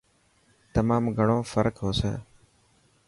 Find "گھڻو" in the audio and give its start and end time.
1.17-1.37